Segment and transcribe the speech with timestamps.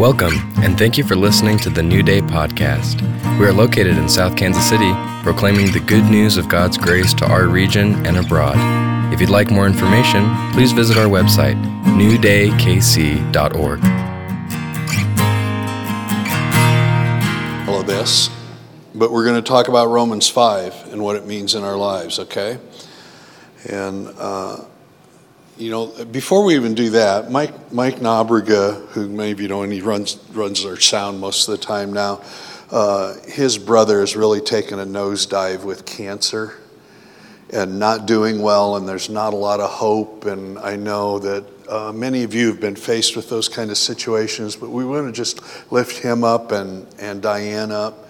[0.00, 3.02] Welcome, and thank you for listening to the New Day podcast.
[3.38, 4.90] We are located in South Kansas City,
[5.22, 8.56] proclaiming the good news of God's grace to our region and abroad.
[9.12, 13.84] If you'd like more information, please visit our website, newdaykc.org.
[17.68, 18.30] All of this,
[18.94, 22.18] but we're going to talk about Romans 5 and what it means in our lives,
[22.18, 22.58] okay?
[23.68, 24.64] And uh,
[25.60, 29.62] you know, before we even do that, Mike Mike Nobriga, who many of you know,
[29.62, 32.22] and he runs runs our sound most of the time now.
[32.70, 36.54] Uh, his brother has really taken a nosedive with cancer
[37.52, 40.24] and not doing well, and there's not a lot of hope.
[40.24, 43.76] And I know that uh, many of you have been faced with those kind of
[43.76, 48.08] situations, but we want to just lift him up and, and Diane up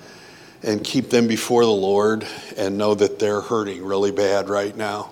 [0.62, 2.26] and keep them before the Lord
[2.56, 5.10] and know that they're hurting really bad right now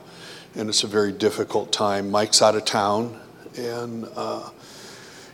[0.58, 2.10] and it's a very difficult time.
[2.10, 3.18] Mike's out of town,
[3.56, 4.50] and uh,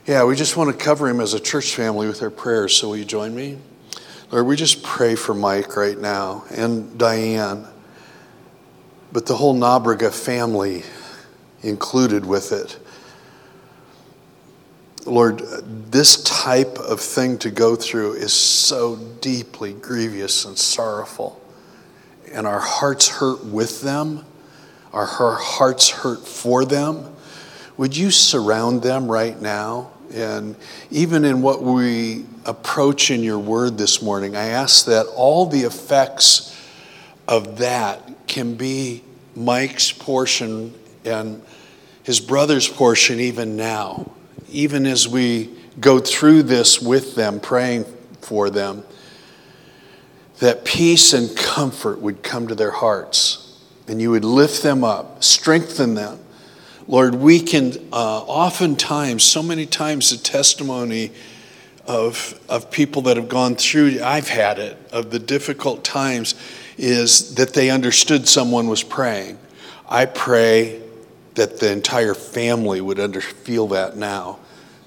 [0.07, 2.77] yeah, we just want to cover him as a church family with our prayers.
[2.77, 3.57] So, will you join me?
[4.31, 7.67] Lord, we just pray for Mike right now and Diane,
[9.13, 10.83] but the whole Nobriga family
[11.63, 12.79] included with it.
[15.07, 15.39] Lord,
[15.91, 21.41] this type of thing to go through is so deeply grievous and sorrowful,
[22.31, 24.27] and our hearts hurt with them
[24.95, 27.15] are her hearts hurt for them?
[27.77, 29.91] Would you surround them right now?
[30.15, 30.55] And
[30.93, 35.63] even in what we approach in your word this morning, I ask that all the
[35.63, 36.57] effects
[37.27, 39.03] of that can be
[39.35, 40.73] Mike's portion
[41.05, 41.43] and
[42.05, 44.13] his brother's portion even now,
[44.53, 45.51] even as we
[45.81, 47.85] go through this with them, praying
[48.21, 48.85] for them,
[50.39, 53.44] that peace and comfort would come to their hearts
[53.87, 56.19] and you would lift them up, strengthen them.
[56.87, 61.13] Lord, we can uh, oftentimes, so many times, the testimony
[61.87, 66.35] of, of people that have gone through, I've had it, of the difficult times,
[66.77, 69.39] is that they understood someone was praying.
[69.89, 70.83] I pray
[71.35, 74.39] that the entire family would under, feel that now,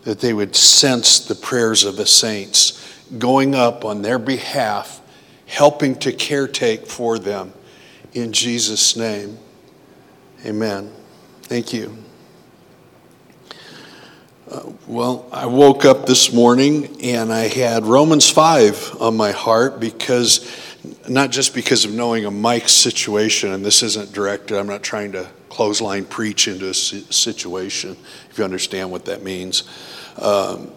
[0.03, 2.83] that they would sense the prayers of the saints
[3.17, 5.01] going up on their behalf,
[5.45, 7.53] helping to caretake for them
[8.22, 9.38] in Jesus' name.
[10.44, 10.91] Amen.
[11.44, 11.95] Thank you.
[14.50, 19.79] Uh, well, I woke up this morning and I had Romans 5 on my heart
[19.79, 20.50] because,
[21.07, 25.11] not just because of knowing a Mike's situation, and this isn't directed, I'm not trying
[25.11, 27.97] to clothesline preach into a situation,
[28.29, 29.63] if you understand what that means.
[30.17, 30.72] Um,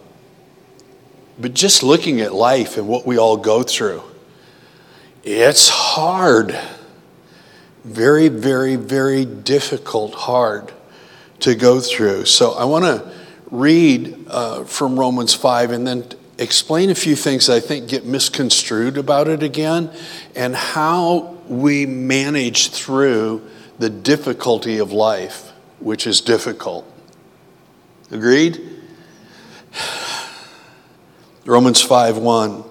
[1.39, 4.03] but just looking at life and what we all go through,
[5.23, 6.55] it's hard
[7.83, 10.71] very, very, very difficult, hard
[11.39, 12.25] to go through.
[12.25, 13.11] So I want to
[13.49, 16.05] read uh, from Romans 5 and then
[16.37, 19.91] explain a few things I think get misconstrued about it again
[20.35, 23.47] and how we manage through
[23.77, 26.85] the difficulty of life, which is difficult.
[28.11, 28.61] Agreed?
[31.45, 32.70] Romans 5 1.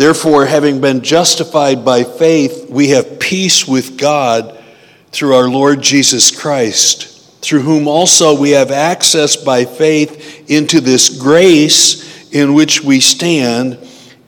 [0.00, 4.58] Therefore, having been justified by faith, we have peace with God
[5.12, 11.20] through our Lord Jesus Christ, through whom also we have access by faith into this
[11.20, 13.76] grace in which we stand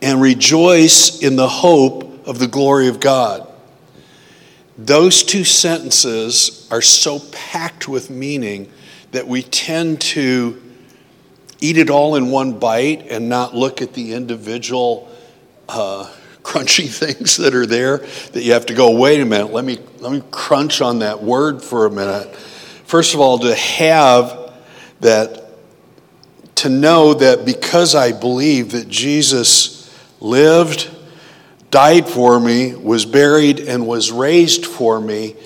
[0.02, 3.50] and rejoice in the hope of the glory of God.
[4.76, 8.70] Those two sentences are so packed with meaning
[9.12, 10.60] that we tend to
[11.62, 15.08] eat it all in one bite and not look at the individual
[15.68, 16.10] uh,
[16.42, 17.98] crunchy things that are there
[18.32, 21.22] that you have to go, wait a minute, let me, let me crunch on that
[21.22, 22.34] word for a minute.
[22.84, 24.52] First of all, to have
[25.00, 25.44] that,
[26.56, 29.88] to know that because I believe that Jesus
[30.20, 30.90] lived,
[31.70, 35.36] died for me, was buried, and was raised for me,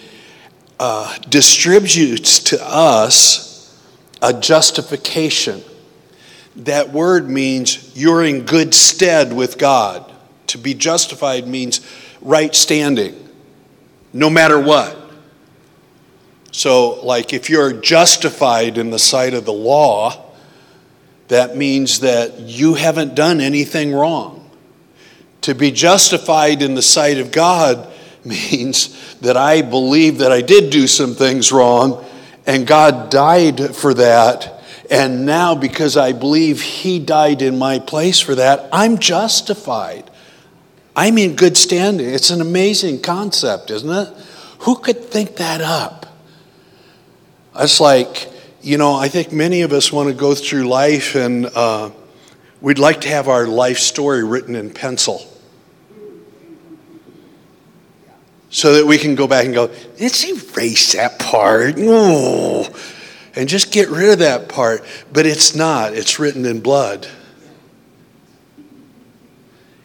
[0.81, 3.47] uh, distributes to us
[4.21, 5.63] a justification.
[6.57, 10.13] That word means you're in good stead with God.
[10.49, 11.81] To be justified means
[12.21, 13.15] right standing,
[14.13, 14.97] no matter what.
[16.53, 20.25] So, like if you're justified in the sight of the law,
[21.29, 24.51] that means that you haven't done anything wrong.
[25.43, 27.93] To be justified in the sight of God
[28.25, 32.05] means that I believe that I did do some things wrong
[32.47, 34.56] and God died for that.
[34.91, 40.11] And now, because I believe He died in my place for that, I'm justified.
[40.95, 42.09] I'm in good standing.
[42.09, 44.09] It's an amazing concept, isn't it?
[44.61, 46.07] Who could think that up?
[47.59, 48.31] It's like,
[48.63, 51.91] you know, I think many of us want to go through life and uh,
[52.61, 55.25] We'd like to have our life story written in pencil
[58.49, 61.77] so that we can go back and go, let's erase that part.
[61.77, 62.67] No.
[63.37, 64.83] And just get rid of that part.
[65.13, 67.07] But it's not, it's written in blood.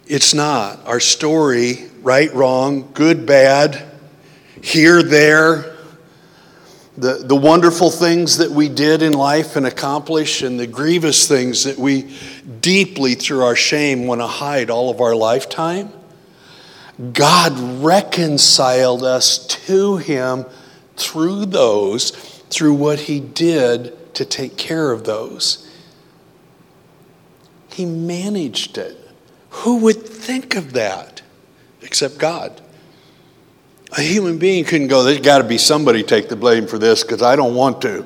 [0.07, 0.86] It's not.
[0.86, 3.89] Our story, right, wrong, good, bad,
[4.62, 5.75] here, there,
[6.98, 11.63] the, the wonderful things that we did in life and accomplish, and the grievous things
[11.63, 12.15] that we
[12.59, 15.92] deeply, through our shame, want to hide all of our lifetime.
[17.13, 20.45] God reconciled us to Him
[20.95, 22.12] through those,
[22.51, 25.68] through what He did to take care of those.
[27.74, 28.98] He managed it.
[29.50, 31.21] Who would think of that
[31.81, 32.62] except God?
[33.98, 37.03] A human being couldn't go, there's got to be somebody take the blame for this
[37.03, 38.06] because I don't want to.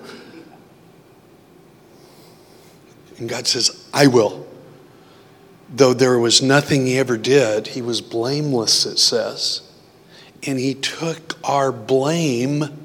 [3.18, 4.46] And God says, I will.
[5.70, 9.62] Though there was nothing he ever did, he was blameless, it says.
[10.44, 12.85] And he took our blame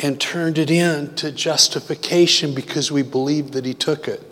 [0.00, 4.22] and turned it into justification because we believed that he took it.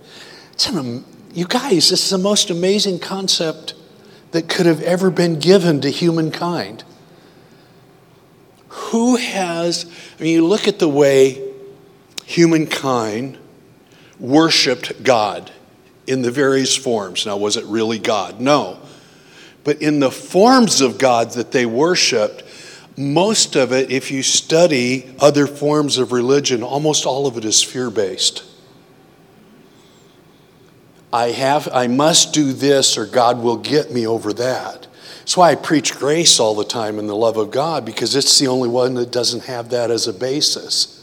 [0.53, 3.75] It's an, you guys, this is the most amazing concept
[4.33, 6.85] that could have ever been given to humankind.
[8.69, 9.87] Who has,
[10.19, 11.53] I mean, you look at the way
[12.25, 13.39] humankind
[14.19, 15.51] worshiped God
[16.07, 17.27] in the various forms.
[17.27, 18.41] Now, was it really God?
[18.41, 18.79] No.
[19.65, 22.43] But in the forms of God that they worshiped,
[22.97, 27.63] most of it, if you study other forms of religion, almost all of it is
[27.63, 28.45] fear based.
[31.13, 34.87] I have I must do this or God will get me over that.
[35.19, 38.39] That's why I preach grace all the time in the love of God because it's
[38.39, 40.99] the only one that doesn't have that as a basis.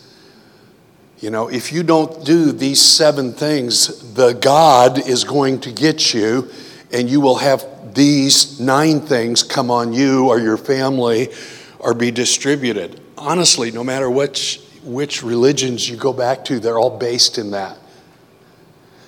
[1.20, 6.14] You know, if you don't do these seven things, the God is going to get
[6.14, 6.50] you,
[6.94, 11.30] and you will have these nine things come on you or your family
[11.80, 13.00] or be distributed.
[13.18, 17.78] Honestly, no matter which, which religions you go back to, they're all based in that.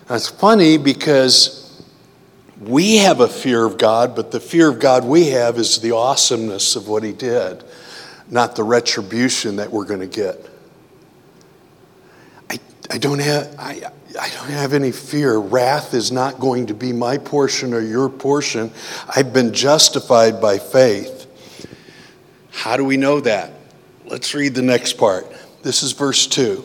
[0.07, 1.83] That's funny because
[2.59, 5.95] we have a fear of God, but the fear of God we have is the
[5.95, 7.63] awesomeness of what He did,
[8.29, 10.37] not the retribution that we're going to get.
[12.49, 12.59] I,
[12.89, 13.81] I, don't have, I,
[14.19, 15.39] I don't have any fear.
[15.39, 18.71] Wrath is not going to be my portion or your portion.
[19.15, 21.20] I've been justified by faith.
[22.61, 23.53] How do we know that?
[24.05, 25.25] Let's read the next part.
[25.63, 26.63] This is verse 2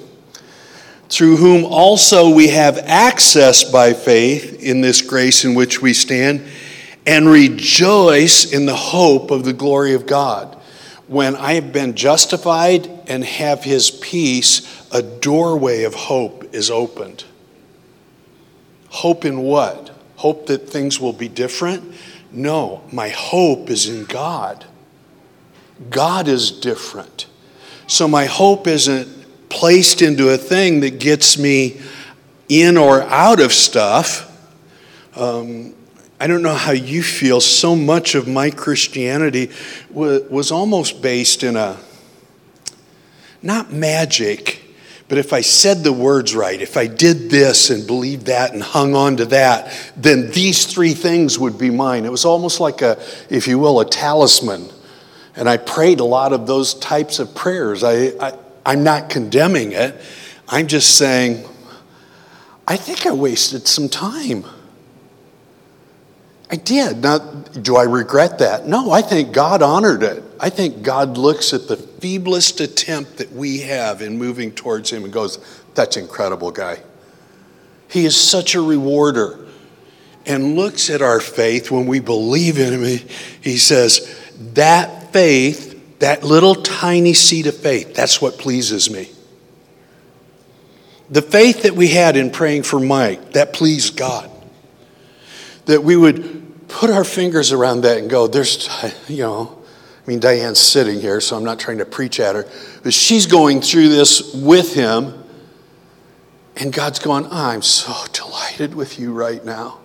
[1.09, 6.47] through whom also we have access by faith in this grace in which we stand,
[7.07, 10.61] and rejoice in the hope of the glory of God.
[11.07, 17.25] When I have been justified and have his peace, a doorway of hope is opened.
[18.91, 19.97] Hope in what?
[20.17, 21.95] Hope that things will be different?
[22.31, 24.67] No, my hope is in God.
[25.91, 27.27] God is different.
[27.87, 31.81] So my hope isn't placed into a thing that gets me
[32.49, 34.23] in or out of stuff.
[35.17, 35.75] Um,
[36.19, 37.41] I don't know how you feel.
[37.41, 39.51] So much of my Christianity
[39.91, 41.77] was, was almost based in a,
[43.43, 44.63] not magic,
[45.09, 48.63] but if I said the words right, if I did this and believed that and
[48.63, 52.05] hung on to that, then these three things would be mine.
[52.05, 54.69] It was almost like a, if you will, a talisman.
[55.37, 57.85] And I prayed a lot of those types of prayers.
[57.85, 59.95] I, I I'm not condemning it.
[60.49, 61.47] I'm just saying,
[62.67, 64.45] I think I wasted some time.
[66.51, 67.03] I did.
[67.03, 68.67] Now, do I regret that?
[68.67, 70.23] No, I think God honored it.
[70.41, 75.05] I think God looks at the feeblest attempt that we have in moving towards Him
[75.05, 75.39] and goes,
[75.75, 76.83] That's incredible, guy.
[77.89, 79.45] He is such a rewarder.
[80.29, 83.09] And looks at our faith when we believe in Him.
[83.41, 84.21] He says,
[84.55, 89.09] That faith that little tiny seed of faith, that's what pleases me.
[91.09, 94.31] The faith that we had in praying for Mike, that pleased God.
[95.65, 98.69] That we would put our fingers around that and go, there's,
[99.09, 99.63] you know,
[100.05, 102.47] I mean, Diane's sitting here, so I'm not trying to preach at her,
[102.83, 105.25] but she's going through this with him.
[106.59, 109.79] And God's going, I'm so delighted with you right now.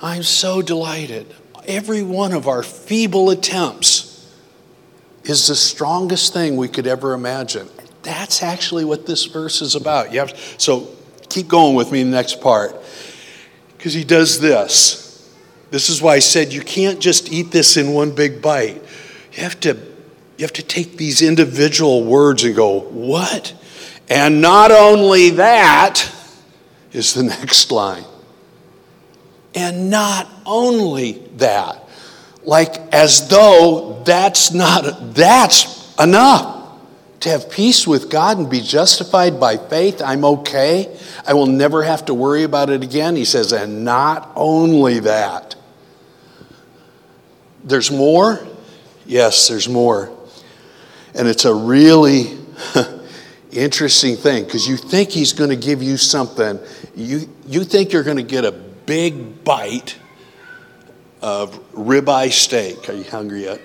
[0.00, 1.34] I'm so delighted.
[1.66, 4.10] Every one of our feeble attempts
[5.24, 7.68] is the strongest thing we could ever imagine.
[8.02, 10.12] That's actually what this verse is about.
[10.12, 10.88] You have, so
[11.28, 12.74] keep going with me in the next part.
[13.76, 15.06] Because he does this.
[15.70, 18.82] This is why I said you can't just eat this in one big bite.
[19.32, 19.74] You have to,
[20.36, 23.54] you have to take these individual words and go, what?
[24.08, 26.12] And not only that
[26.92, 28.04] is the next line.
[29.54, 31.84] And not only that,
[32.44, 36.60] like as though that's not that's enough
[37.20, 40.96] to have peace with God and be justified by faith, I'm okay.
[41.26, 43.14] I will never have to worry about it again.
[43.14, 45.54] He says, and not only that.
[47.62, 48.46] There's more?
[49.04, 50.16] Yes, there's more.
[51.14, 52.38] And it's a really
[53.52, 56.58] interesting thing because you think he's going to give you something.
[56.94, 59.96] You, you think you're going to get a big bite
[61.22, 62.88] of ribeye steak.
[62.88, 63.60] Are you hungry yet?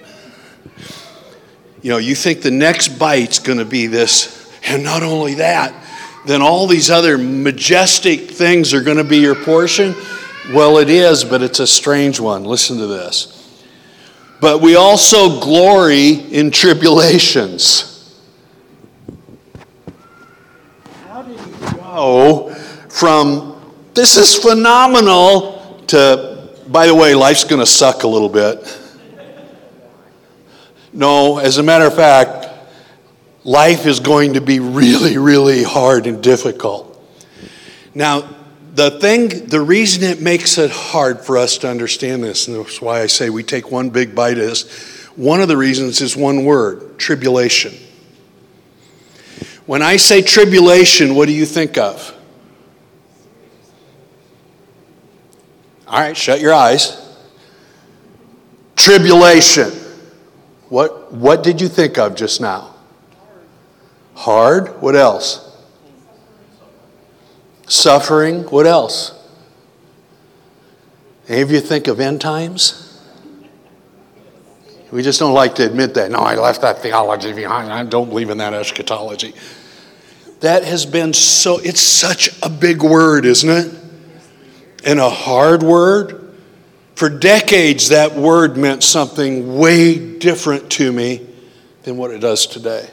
[1.82, 5.74] You know, you think the next bite's going to be this, and not only that,
[6.28, 9.96] then all these other majestic things are going to be your portion.
[10.54, 12.44] Well, it is, but it's a strange one.
[12.44, 13.66] Listen to this.
[14.40, 18.16] But we also glory in tribulations.
[21.08, 22.54] How did you go
[22.90, 23.55] from
[23.96, 28.82] this is phenomenal to, by the way, life's going to suck a little bit?
[30.94, 32.48] No, as a matter of fact,
[33.44, 36.92] life is going to be really, really hard and difficult.
[37.94, 38.30] Now,
[38.74, 42.82] the thing, the reason it makes it hard for us to understand this, and that's
[42.82, 44.70] why I say we take one big bite, is
[45.16, 47.74] one of the reasons is one word tribulation.
[49.66, 52.15] When I say tribulation, what do you think of?
[55.96, 57.02] All right, shut your eyes.
[58.76, 59.72] Tribulation.
[60.68, 62.76] What, what did you think of just now?
[64.14, 64.82] Hard.
[64.82, 65.58] What else?
[67.68, 68.44] Suffering.
[68.44, 69.14] What else?
[71.30, 73.02] Any of you think of end times?
[74.92, 76.12] We just don't like to admit that.
[76.12, 77.72] No, I left that theology behind.
[77.72, 79.34] I don't believe in that eschatology.
[80.42, 83.85] That has been so, it's such a big word, isn't it?
[84.86, 86.22] And a hard word.
[86.96, 91.28] For decades, that word meant something way different to me
[91.84, 92.90] than what it does today.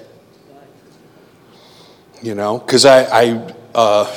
[2.21, 4.17] You know, because I, I uh,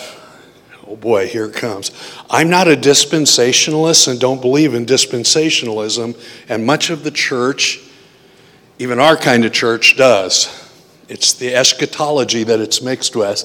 [0.87, 1.91] oh boy, here it comes.
[2.29, 6.17] I'm not a dispensationalist and don't believe in dispensationalism,
[6.49, 7.79] and much of the church,
[8.79, 10.63] even our kind of church, does.
[11.07, 13.43] It's the eschatology that it's mixed with.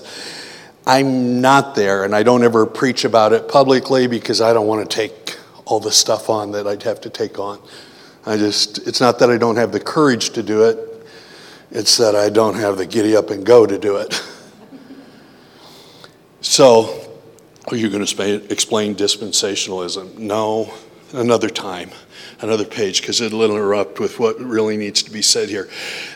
[0.86, 4.88] I'm not there, and I don't ever preach about it publicly because I don't want
[4.88, 7.60] to take all the stuff on that I'd have to take on.
[8.26, 10.78] I just, it's not that I don't have the courage to do it,
[11.70, 14.22] it's that I don't have the giddy up and go to do it.
[16.40, 17.08] so,
[17.68, 20.18] are you going to explain dispensationalism?
[20.18, 20.74] No,
[21.12, 21.90] another time,
[22.40, 25.68] another page, because it'll interrupt with what really needs to be said here.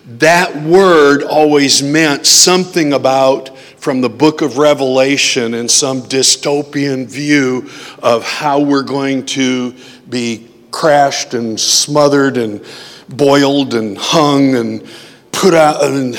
[0.04, 7.68] That word always meant something about from the book of Revelation and some dystopian view
[8.02, 9.74] of how we're going to
[10.08, 12.64] be crashed and smothered and
[13.10, 14.88] boiled and hung and
[15.32, 16.18] put out and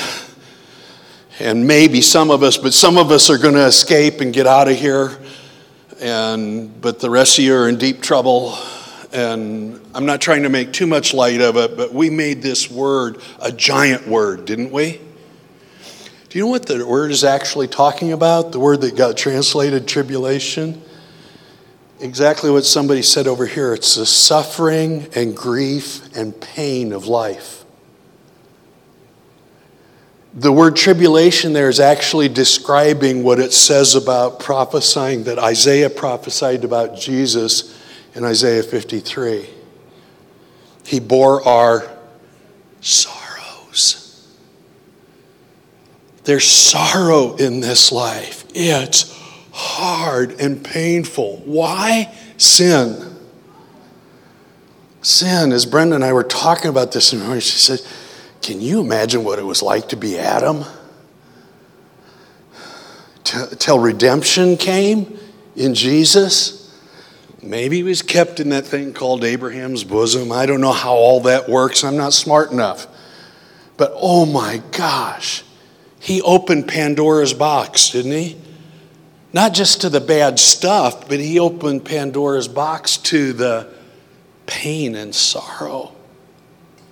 [1.40, 4.46] and maybe some of us but some of us are going to escape and get
[4.46, 5.18] out of here.
[6.00, 8.56] And but the rest of you are in deep trouble.
[9.12, 12.70] And I'm not trying to make too much light of it but we made this
[12.70, 15.00] word a giant word didn't we
[16.28, 18.52] do you know what the word is actually talking about?
[18.52, 20.82] The word that got translated tribulation?
[22.00, 23.72] Exactly what somebody said over here.
[23.72, 27.64] It's the suffering and grief and pain of life.
[30.34, 36.64] The word tribulation there is actually describing what it says about prophesying that Isaiah prophesied
[36.64, 37.82] about Jesus
[38.14, 39.48] in Isaiah 53.
[40.84, 41.90] He bore our
[42.82, 43.25] sorrows.
[46.26, 48.44] There's sorrow in this life.
[48.52, 49.16] It's
[49.52, 51.38] hard and painful.
[51.44, 52.12] Why?
[52.36, 53.14] Sin.
[55.02, 57.80] Sin, as Brenda and I were talking about this, and she said,
[58.42, 60.64] Can you imagine what it was like to be Adam?
[63.22, 65.18] Till redemption came
[65.54, 66.76] in Jesus.
[67.40, 70.32] Maybe he was kept in that thing called Abraham's bosom.
[70.32, 71.84] I don't know how all that works.
[71.84, 72.88] I'm not smart enough.
[73.76, 75.44] But oh my gosh,
[76.06, 78.36] he opened Pandora's box, didn't he?
[79.32, 83.74] Not just to the bad stuff, but he opened Pandora's box to the
[84.46, 85.96] pain and sorrow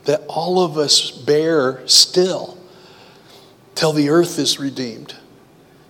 [0.07, 2.59] that all of us bear still
[3.77, 5.15] till the earth is redeemed,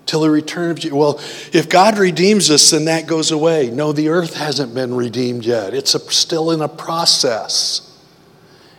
[0.04, 0.92] till the return of Jesus.
[0.94, 1.18] Well,
[1.50, 3.70] if God redeems us, then that goes away.
[3.70, 5.72] No, the earth hasn't been redeemed yet.
[5.72, 7.90] It's a, still in a process.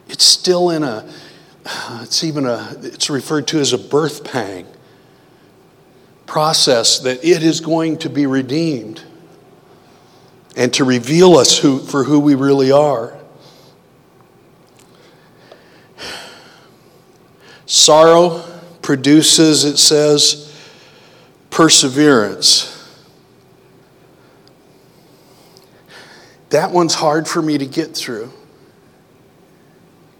[0.07, 1.11] It's still in a
[2.01, 4.67] it's even a it's referred to as a birth pang
[6.25, 9.03] process that it is going to be redeemed
[10.55, 13.17] and to reveal us who, for who we really are.
[17.65, 18.43] Sorrow
[18.81, 20.55] produces, it says,
[21.49, 22.71] perseverance.
[26.49, 28.31] That one's hard for me to get through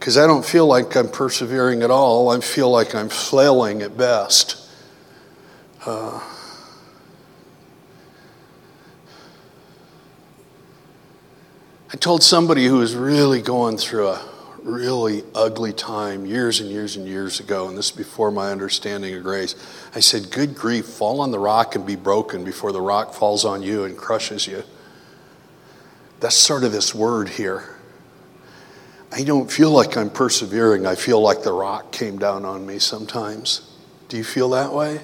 [0.06, 2.30] because I don't feel like I'm persevering at all.
[2.30, 4.70] I feel like I'm flailing at best.
[5.84, 6.22] Uh,
[11.92, 14.24] I told somebody who was really going through a
[14.62, 19.16] really ugly time years and years and years ago, and this is before my understanding
[19.16, 19.56] of grace.
[19.96, 23.44] I said, Good grief, fall on the rock and be broken before the rock falls
[23.44, 24.66] on you and crushes you.
[26.20, 27.75] That's sort of this word here.
[29.12, 30.86] I don't feel like I'm persevering.
[30.86, 33.72] I feel like the rock came down on me sometimes.
[34.10, 35.00] Do you feel that way?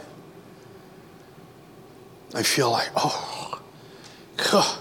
[2.33, 3.61] I feel like, oh,
[4.37, 4.77] God.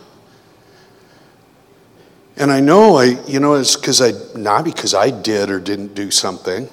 [2.36, 5.94] And I know I, you know, it's because I, not because I did or didn't
[5.94, 6.68] do something.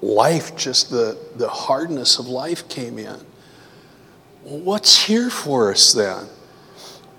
[0.00, 3.20] Life, just the, the hardness of life came in.
[4.42, 6.26] Well, what's here for us then?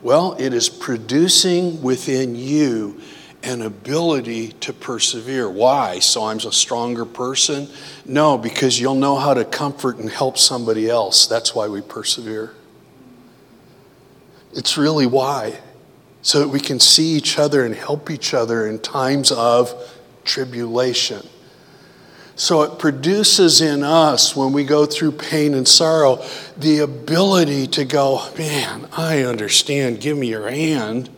[0.02, 3.02] Well, it is producing within you
[3.48, 5.50] an ability to persevere.
[5.50, 6.00] Why?
[6.00, 7.70] So I'm a stronger person?
[8.06, 11.28] No, because you'll know how to comfort and help somebody else.
[11.28, 12.54] That's why we persevere.
[14.54, 15.60] It's really why
[16.22, 19.74] so that we can see each other and help each other in times of
[20.26, 21.26] tribulation.
[22.36, 26.24] So it produces in us, when we go through pain and sorrow,
[26.58, 30.02] the ability to go, man, I understand.
[30.02, 31.10] Give me your hand.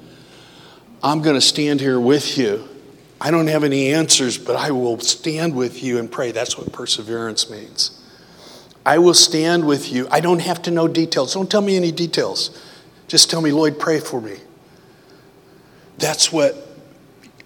[1.04, 2.68] I'm going to stand here with you.
[3.22, 6.32] I don't have any answers, but I will stand with you and pray.
[6.32, 8.00] That's what perseverance means.
[8.86, 10.08] I will stand with you.
[10.10, 11.34] I don't have to know details.
[11.34, 12.58] Don't tell me any details.
[13.08, 14.38] Just tell me, Lloyd, pray for me.
[15.98, 16.56] That's what,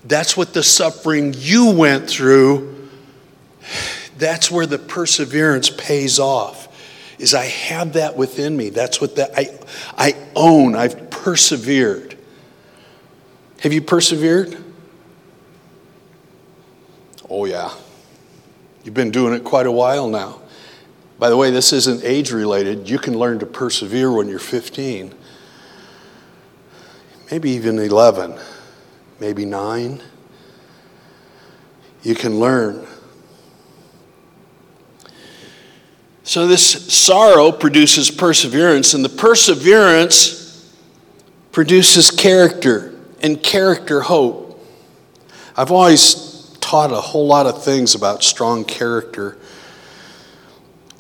[0.06, 2.90] that's what the suffering you went through,
[4.18, 6.70] that's where the perseverance pays off.
[7.18, 8.70] Is I have that within me.
[8.70, 9.58] That's what that I,
[9.98, 10.76] I own.
[10.76, 12.13] I've persevered.
[13.64, 14.56] Have you persevered?
[17.30, 17.74] Oh, yeah.
[18.84, 20.42] You've been doing it quite a while now.
[21.18, 22.90] By the way, this isn't age related.
[22.90, 25.16] You can learn to persevere when you're 15
[27.34, 28.36] maybe even 11,
[29.20, 30.00] maybe 9.
[32.04, 32.86] You can learn.
[36.24, 40.72] So, this sorrow produces perseverance, and the perseverance
[41.52, 42.93] produces character,
[43.24, 44.64] and character, hope.
[45.58, 49.38] I've always taught a whole lot of things about strong character,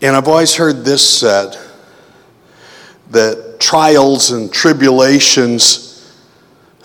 [0.02, 1.58] and I've always heard this said
[3.12, 5.84] that trials and tribulations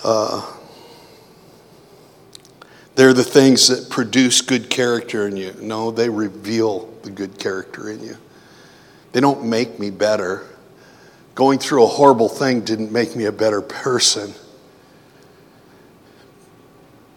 [0.04, 0.54] uh,
[2.94, 5.54] they're the things that produce good character in you.
[5.60, 8.16] No, they reveal the good character in you.
[9.12, 10.44] They don't make me better.
[11.36, 14.34] Going through a horrible thing didn't make me a better person.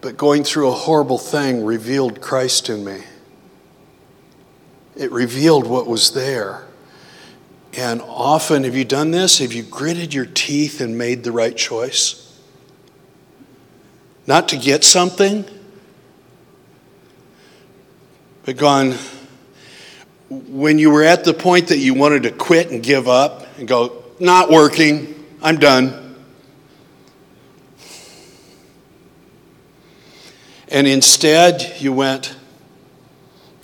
[0.02, 3.04] But going through a horrible thing revealed Christ in me.
[4.96, 6.66] It revealed what was there.
[7.78, 9.40] And often, have you done this?
[9.40, 12.22] Have you gritted your teeth and made the right choice?
[14.28, 15.46] not to get something,
[18.46, 18.94] but gone
[20.30, 23.68] when you were at the point that you wanted to quit and give up and
[23.68, 26.01] go, not working, I'm done.
[30.72, 32.36] And instead, you went,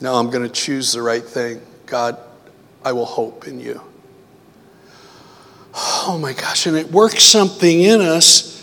[0.02, 1.62] no, I'm going to choose the right thing.
[1.86, 2.20] God,
[2.84, 3.82] I will hope in you.
[5.74, 8.54] Oh my gosh, and it works something in us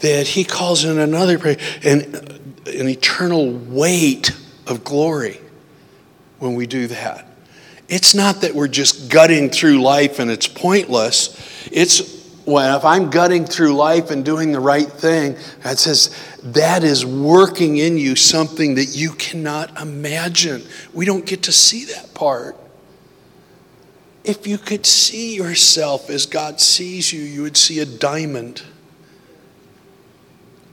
[0.00, 2.14] that he calls in another prayer an,
[2.66, 5.40] an eternal weight of glory
[6.38, 7.26] when we do that.
[7.88, 11.68] It's not that we're just gutting through life and it's pointless.
[11.70, 16.16] It's when if I'm gutting through life and doing the right thing, God says
[16.54, 20.62] that is working in you something that you cannot imagine.
[20.92, 22.56] We don't get to see that part.
[24.24, 28.62] If you could see yourself as God sees you, you would see a diamond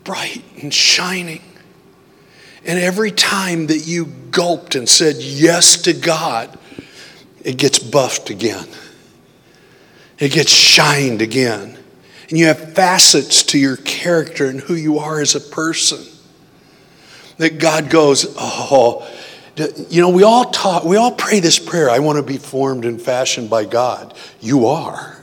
[0.04, 1.42] bright and shining.
[2.66, 6.58] And every time that you gulped and said yes to God,
[7.44, 8.68] it gets buffed again.
[10.20, 11.78] It gets shined again.
[12.34, 16.04] And you have facets to your character and who you are as a person.
[17.38, 19.08] That God goes, oh,
[19.88, 22.86] you know, we all talk, we all pray this prayer I want to be formed
[22.86, 24.16] and fashioned by God.
[24.42, 25.22] You are.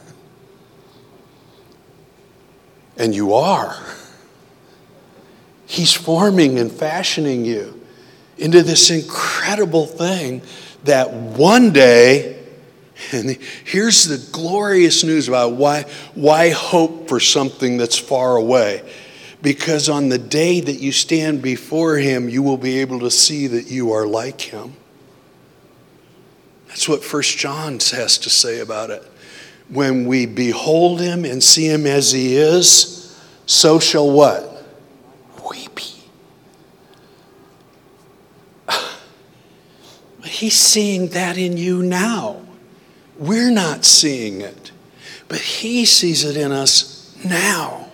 [2.96, 3.76] And you are.
[5.66, 7.84] He's forming and fashioning you
[8.38, 10.42] into this incredible thing
[10.84, 12.39] that one day,
[13.12, 13.30] and
[13.64, 15.84] here's the glorious news about why,
[16.14, 18.82] why hope for something that's far away.
[19.42, 23.46] Because on the day that you stand before Him, you will be able to see
[23.48, 24.74] that you are like Him.
[26.68, 29.02] That's what First John has to say about it.
[29.68, 34.62] When we behold Him and see Him as He is, so shall what?
[35.50, 35.80] Weep.
[40.24, 42.42] He's seeing that in you now.
[43.20, 44.72] We're not seeing it,
[45.28, 47.86] but He sees it in us now.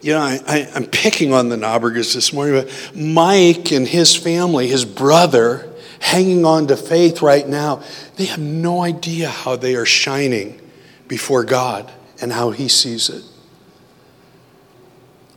[0.00, 4.66] You know, I, am picking on the Nobrigas this morning, but Mike and his family,
[4.66, 7.82] his brother, hanging on to faith right now,
[8.16, 10.58] they have no idea how they are shining
[11.06, 13.22] before God and how He sees it.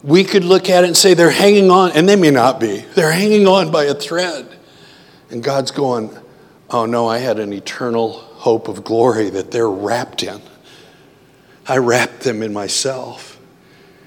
[0.01, 2.79] We could look at it and say they're hanging on, and they may not be.
[2.95, 4.47] They're hanging on by a thread.
[5.29, 6.15] And God's going,
[6.73, 10.41] Oh no, I had an eternal hope of glory that they're wrapped in.
[11.67, 13.39] I wrapped them in myself.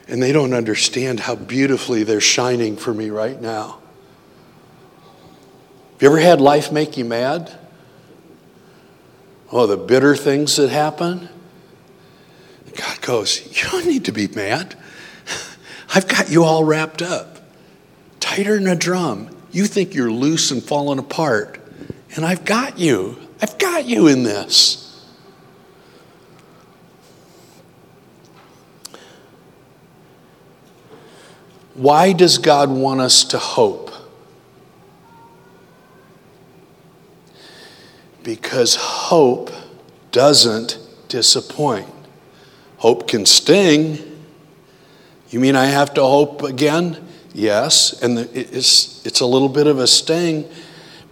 [0.09, 3.79] And they don't understand how beautifully they're shining for me right now.
[5.92, 7.57] Have you ever had life make you mad?
[9.50, 11.29] Oh, the bitter things that happen?
[12.76, 14.74] God goes, You don't need to be mad.
[15.94, 17.38] I've got you all wrapped up,
[18.20, 19.31] tighter than a drum.
[19.52, 21.61] You think you're loose and falling apart,
[22.16, 23.18] and I've got you.
[23.42, 24.83] I've got you in this.
[31.74, 33.92] Why does God want us to hope?
[38.22, 39.50] Because hope
[40.11, 41.87] doesn't disappoint.
[42.79, 43.98] Hope can sting.
[45.29, 47.07] You mean I have to hope again?
[47.35, 50.48] Yes, and it's, it's a little bit of a sting.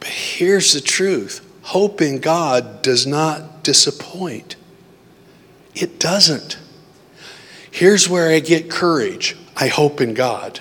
[0.05, 4.57] Here's the truth hope in God does not disappoint.
[5.75, 6.59] It doesn't.
[7.71, 9.37] Here's where I get courage.
[9.57, 10.61] I hope in God.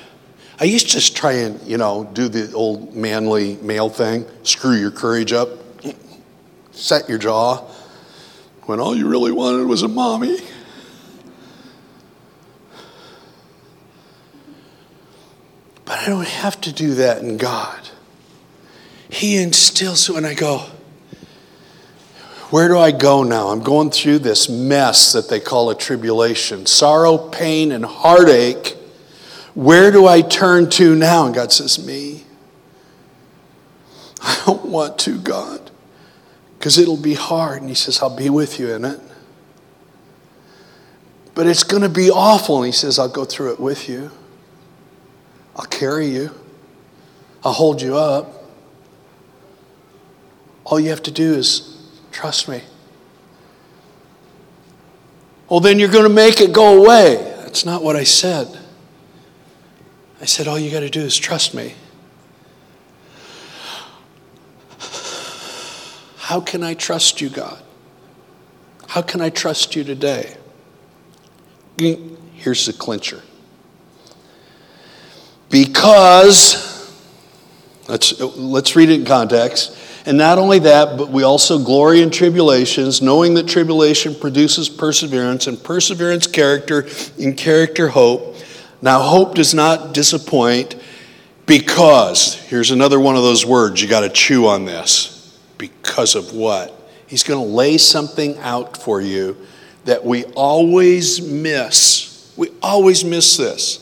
[0.59, 4.75] I used to just try and, you know, do the old manly male thing screw
[4.75, 5.49] your courage up,
[6.71, 7.57] set your jaw,
[8.63, 10.37] when all you really wanted was a mommy.
[15.85, 17.82] But I don't have to do that in God.
[19.13, 20.65] He instills it when I go,
[22.49, 23.49] where do I go now?
[23.49, 28.77] I'm going through this mess that they call a tribulation sorrow, pain, and heartache.
[29.55, 31.25] Where do I turn to now?
[31.25, 32.25] And God says, Me.
[34.21, 35.71] I don't want to, God,
[36.59, 37.61] because it'll be hard.
[37.61, 38.99] And He says, I'll be with you in it.
[41.33, 42.57] But it's going to be awful.
[42.57, 44.11] And He says, I'll go through it with you.
[45.55, 46.29] I'll carry you,
[47.43, 48.42] I'll hold you up.
[50.65, 51.73] All you have to do is
[52.13, 52.61] Trust me.
[55.49, 57.15] Well, then you're going to make it go away.
[57.39, 58.59] That's not what I said.
[60.21, 61.73] I said, all you got to do is trust me.
[66.17, 67.61] How can I trust you, God?
[68.87, 70.37] How can I trust you today?
[71.77, 73.21] Here's the clincher.
[75.49, 76.91] Because,
[77.89, 79.77] let's, let's read it in context.
[80.05, 85.47] And not only that, but we also glory in tribulations, knowing that tribulation produces perseverance,
[85.47, 86.87] and perseverance, character,
[87.17, 88.35] and character, hope.
[88.81, 90.75] Now, hope does not disappoint
[91.45, 95.39] because, here's another one of those words, you got to chew on this.
[95.57, 96.77] Because of what?
[97.07, 99.37] He's going to lay something out for you
[99.85, 102.33] that we always miss.
[102.35, 103.79] We always miss this.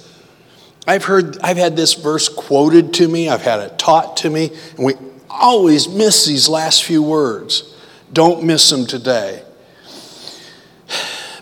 [0.86, 4.52] I've heard, I've had this verse quoted to me, I've had it taught to me,
[4.76, 4.94] and we
[5.32, 7.76] always miss these last few words.
[8.14, 9.44] Don't miss them today.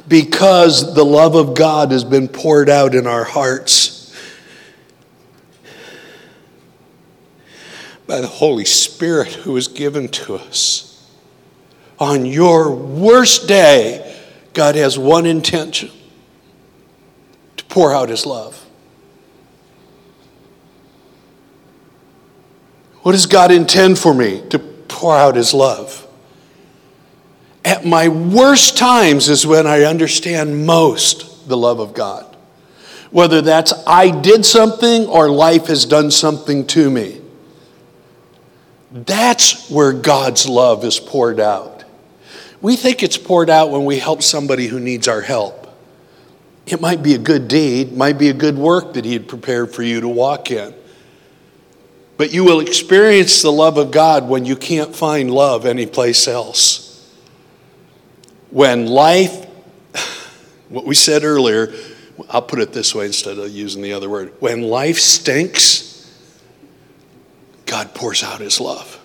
[0.08, 4.00] Because the love of God has been poured out in our hearts
[8.08, 11.08] by the Holy Spirit who was given to us.
[12.00, 14.20] On your worst day,
[14.54, 15.92] God has one intention
[17.58, 18.66] to pour out His love.
[23.10, 24.44] What does God intend for me?
[24.52, 26.06] To pour out His love.
[27.66, 32.38] At my worst times is when I understand most the love of God.
[33.10, 37.20] Whether that's I did something or life has done something to me.
[38.92, 41.86] That's where God's love is poured out.
[42.62, 45.76] We think it's poured out when we help somebody who needs our help.
[46.68, 49.74] It might be a good deed, might be a good work that He had prepared
[49.74, 50.76] for you to walk in.
[52.20, 57.10] But you will experience the love of God when you can't find love anyplace else.
[58.50, 59.46] When life,
[60.68, 61.74] what we said earlier,
[62.30, 64.34] I'll put it this way instead of using the other word.
[64.42, 66.14] When life stinks,
[67.66, 68.96] God pours out his love.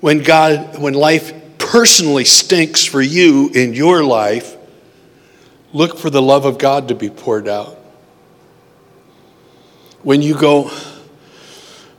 [0.00, 4.58] When God, when life personally stinks for you in your life,
[5.72, 7.78] look for the love of God to be poured out.
[10.02, 10.70] When you go,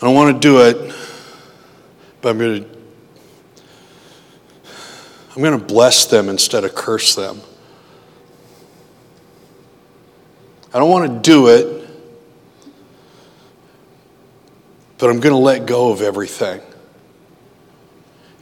[0.06, 0.96] I don't want to do it,
[2.22, 2.70] but I'm going to
[5.36, 7.42] I'm going to bless them instead of curse them.
[10.72, 11.90] I don't want to do it,
[15.00, 16.62] but I'm going to let go of everything.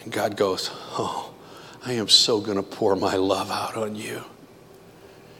[0.03, 1.33] And God goes, Oh,
[1.85, 4.25] I am so going to pour my love out on you.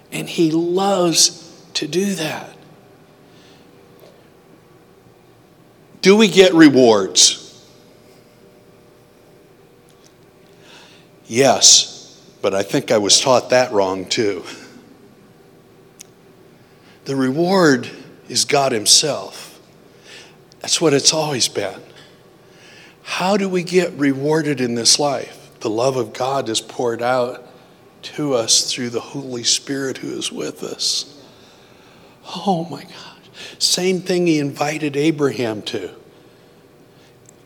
[0.10, 2.56] And He loves to do that.
[6.04, 7.40] Do we get rewards?
[11.28, 14.44] Yes, but I think I was taught that wrong too.
[17.06, 17.90] The reward
[18.28, 19.62] is God Himself.
[20.60, 21.80] That's what it's always been.
[23.04, 25.58] How do we get rewarded in this life?
[25.62, 27.48] The love of God is poured out
[28.02, 31.24] to us through the Holy Spirit who is with us.
[32.46, 33.13] Oh my God.
[33.60, 35.92] Same thing He invited Abraham to.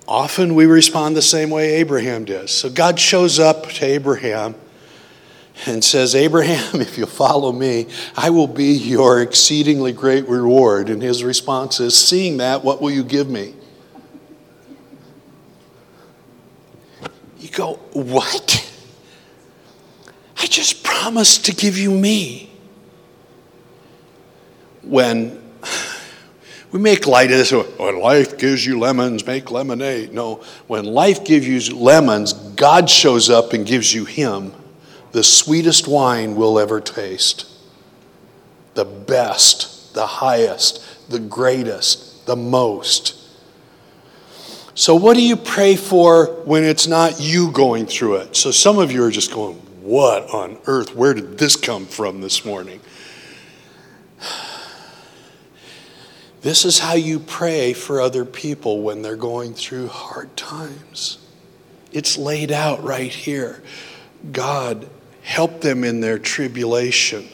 [0.07, 2.51] Often we respond the same way Abraham does.
[2.51, 4.55] So God shows up to Abraham
[5.65, 10.89] and says, Abraham, if you follow me, I will be your exceedingly great reward.
[10.89, 13.53] And his response is, Seeing that, what will you give me?
[17.39, 18.63] You go, What?
[20.39, 22.51] I just promised to give you me.
[24.83, 25.46] When
[26.77, 27.51] we make light of this.
[27.51, 30.13] Oh, when life gives you lemons, make lemonade.
[30.13, 34.53] No, when life gives you lemons, God shows up and gives you Him,
[35.11, 37.47] the sweetest wine we'll ever taste,
[38.75, 43.15] the best, the highest, the greatest, the most.
[44.75, 48.35] So, what do you pray for when it's not you going through it?
[48.35, 50.95] So, some of you are just going, What on earth?
[50.95, 52.81] Where did this come from this morning?
[56.47, 61.17] This is how you pray for other people when they're going through hard times.
[61.91, 63.61] It's laid out right here.
[64.31, 64.87] God,
[65.23, 67.27] help them in their tribulation.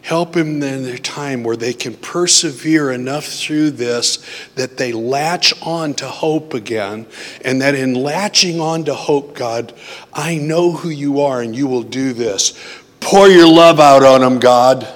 [0.00, 5.52] Help them in their time where they can persevere enough through this that they latch
[5.60, 7.06] on to hope again.
[7.44, 9.74] And that in latching on to hope, God,
[10.14, 12.58] I know who you are and you will do this.
[13.00, 14.95] Pour your love out on them, God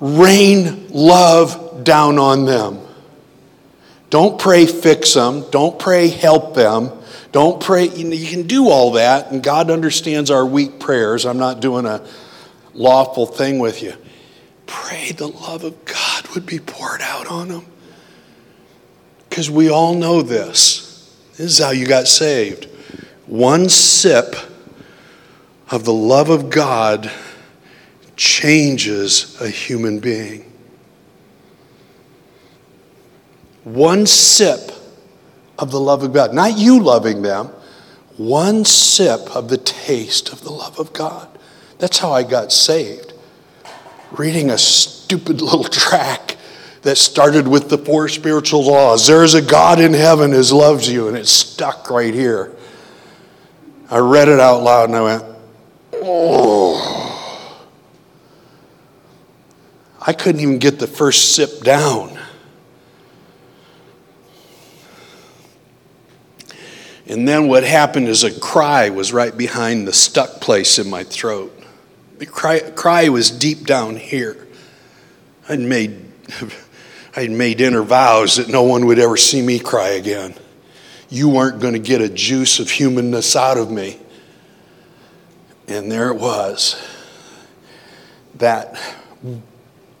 [0.00, 2.80] rain love down on them.
[4.08, 5.48] Don't pray fix them.
[5.50, 6.90] Don't pray help them.
[7.32, 7.88] Don't pray.
[7.88, 11.24] You can do all that, and God understands our weak prayers.
[11.24, 12.04] I'm not doing a
[12.74, 13.94] lawful thing with you.
[14.66, 17.66] Pray the love of God would be poured out on them.
[19.28, 21.16] Because we all know this.
[21.36, 22.64] This is how you got saved.
[23.26, 24.34] One sip
[25.70, 27.12] of the love of God
[28.20, 30.44] changes a human being.
[33.64, 34.72] One sip
[35.58, 37.46] of the love of God, not you loving them,
[38.18, 41.28] one sip of the taste of the love of God.
[41.78, 43.14] That's how I got saved.
[44.12, 46.36] Reading a stupid little track
[46.82, 49.06] that started with the four spiritual laws.
[49.06, 52.54] There's a God in heaven who loves you, and it stuck right here.
[53.90, 55.24] I read it out loud and I went,
[55.94, 57.09] oh.
[60.00, 62.18] I couldn't even get the first sip down.
[67.06, 71.02] And then what happened is a cry was right behind the stuck place in my
[71.02, 71.52] throat.
[72.18, 74.46] The cry, cry was deep down here.
[75.48, 76.00] I'd made,
[77.16, 80.34] I'd made inner vows that no one would ever see me cry again.
[81.08, 83.98] You weren't going to get a juice of humanness out of me.
[85.66, 86.80] And there it was.
[88.36, 88.78] That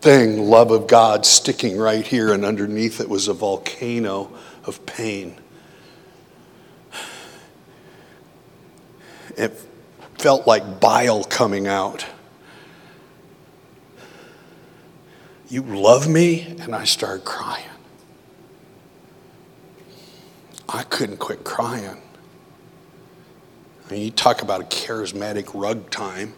[0.00, 4.32] thing, love of God, sticking right here, and underneath it was a volcano
[4.64, 5.36] of pain.
[9.36, 9.54] It
[10.18, 12.06] felt like bile coming out.
[15.48, 16.56] You love me?
[16.60, 17.64] And I started crying.
[20.68, 22.00] I couldn't quit crying.
[23.88, 26.34] I mean, you talk about a charismatic rug time.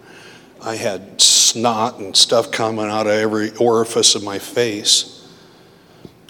[0.65, 5.29] I had snot and stuff coming out of every orifice of my face.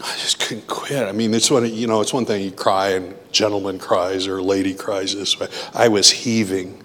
[0.01, 1.07] I just couldn't quit.
[1.07, 4.43] I mean, it's one, you know, it's one thing you cry and gentleman cries or
[4.43, 5.49] lady cries this way.
[5.75, 6.83] I was heaving.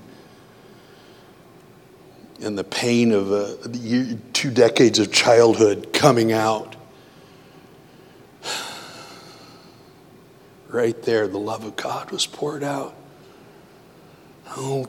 [2.41, 3.55] And the pain of uh,
[4.33, 6.75] two decades of childhood coming out.
[10.67, 12.93] Right there, the love of God was poured out.
[14.57, 14.87] Oh,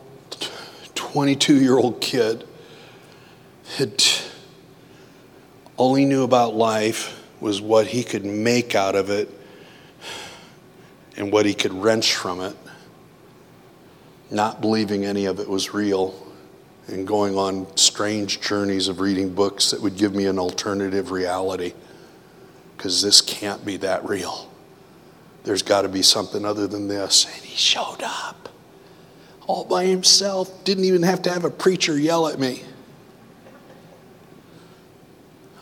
[0.96, 2.47] 22 year old kid
[3.76, 4.02] had
[5.76, 9.28] all he knew about life was what he could make out of it
[11.16, 12.56] and what he could wrench from it,
[14.30, 16.14] not believing any of it was real,
[16.88, 21.74] and going on strange journeys of reading books that would give me an alternative reality
[22.76, 24.50] because this can't be that real.
[25.44, 27.24] There's got to be something other than this.
[27.24, 28.48] And he showed up
[29.46, 32.62] all by himself, didn't even have to have a preacher yell at me.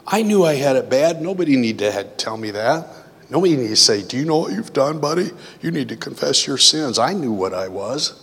[0.06, 1.20] I knew I had it bad.
[1.20, 2.86] Nobody needed to tell me that.
[3.28, 5.30] Nobody needed to say, Do you know what you've done, buddy?
[5.60, 6.98] You need to confess your sins.
[6.98, 8.22] I knew what I was.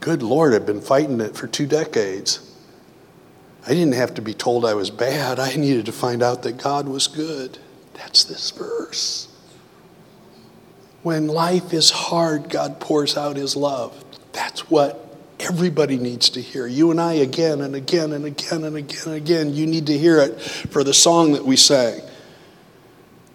[0.00, 2.40] Good Lord, I've been fighting it for two decades.
[3.66, 5.40] I didn't have to be told I was bad.
[5.40, 7.58] I needed to find out that God was good.
[7.94, 9.26] That's this verse.
[11.02, 14.04] When life is hard, God pours out his love.
[14.32, 15.05] That's what
[15.38, 16.66] Everybody needs to hear.
[16.66, 19.54] You and I again and again and again and again and again.
[19.54, 22.00] You need to hear it for the song that we sang.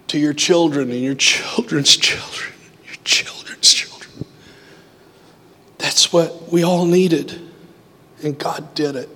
[0.08, 2.52] To your children and your children's children,
[2.84, 4.26] your children's children.
[5.78, 7.40] That's what we all needed.
[8.22, 9.08] And God did it.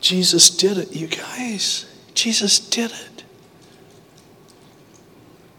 [0.00, 1.86] Jesus did it, you guys.
[2.14, 3.24] Jesus did it.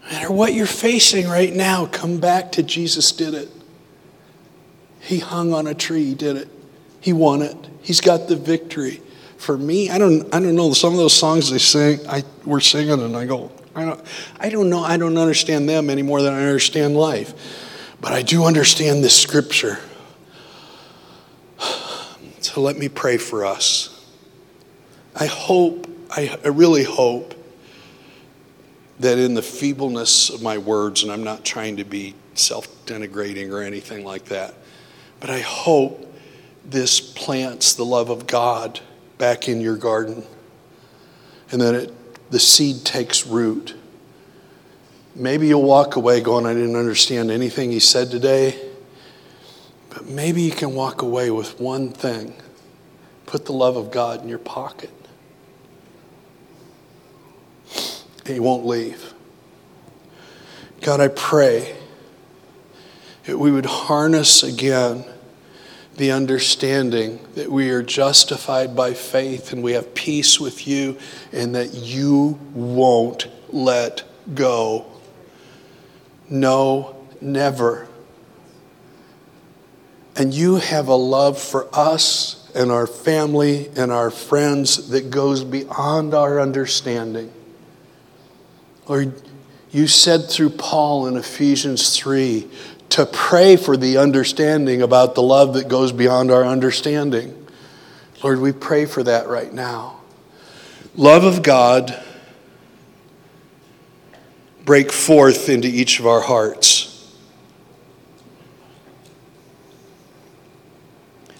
[0.04, 3.50] No matter what you're facing right now, come back to Jesus did it.
[5.08, 6.48] He hung on a tree, he did it.
[7.00, 7.56] He won it.
[7.80, 9.00] He's got the victory.
[9.38, 10.74] For me, I don't, I don't know.
[10.74, 14.04] Some of those songs they sing, I we're singing, and I go, I don't,
[14.38, 14.80] I don't know.
[14.80, 17.32] I don't understand them any more than I understand life,
[18.02, 19.78] but I do understand this scripture.
[22.40, 24.06] So let me pray for us.
[25.14, 27.34] I hope, I, I really hope
[29.00, 33.50] that in the feebleness of my words, and I'm not trying to be self denigrating
[33.50, 34.54] or anything like that,
[35.20, 36.04] but I hope
[36.64, 38.80] this plants the love of God
[39.16, 40.24] back in your garden
[41.50, 43.74] and that it, the seed takes root.
[45.14, 48.60] Maybe you'll walk away going, I didn't understand anything he said today.
[49.90, 52.34] But maybe you can walk away with one thing
[53.28, 54.90] put the love of God in your pocket.
[58.26, 59.12] You won't leave.
[60.80, 61.76] God, I pray
[63.28, 65.04] that we would harness again
[65.96, 70.96] the understanding that we are justified by faith and we have peace with you
[71.30, 74.02] and that you won't let
[74.34, 74.86] go.
[76.30, 77.86] No, never.
[80.16, 85.44] And you have a love for us and our family and our friends that goes
[85.44, 87.30] beyond our understanding.
[88.86, 89.20] Lord,
[89.70, 92.48] you said through Paul in Ephesians 3
[92.90, 97.46] to pray for the understanding about the love that goes beyond our understanding.
[98.22, 100.00] Lord, we pray for that right now.
[100.96, 102.02] Love of God,
[104.64, 106.86] break forth into each of our hearts.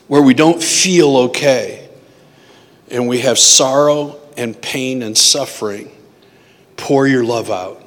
[0.07, 1.89] Where we don't feel okay
[2.91, 5.91] and we have sorrow and pain and suffering,
[6.77, 7.83] pour your love out.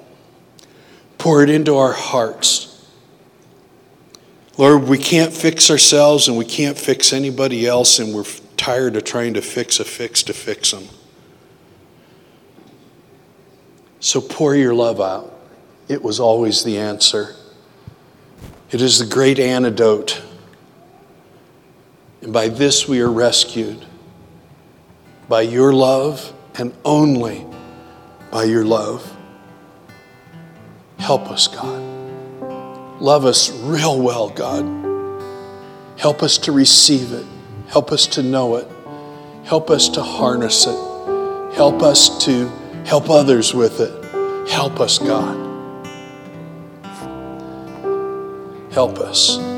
[1.18, 2.71] Pour it into our hearts
[4.62, 9.04] Lord, we can't fix ourselves and we can't fix anybody else, and we're tired of
[9.04, 10.88] trying to fix a fix to fix them.
[14.02, 15.34] So pour your love out.
[15.88, 17.34] It was always the answer.
[18.70, 20.22] It is the great antidote.
[22.22, 23.84] And by this we are rescued.
[25.28, 27.48] By your love and only
[28.30, 29.12] by your love.
[31.00, 31.91] Help us, God.
[33.02, 34.64] Love us real well, God.
[35.98, 37.26] Help us to receive it.
[37.68, 38.68] Help us to know it.
[39.44, 41.56] Help us to harness it.
[41.56, 42.48] Help us to
[42.86, 44.48] help others with it.
[44.48, 45.36] Help us, God.
[48.72, 49.51] Help us.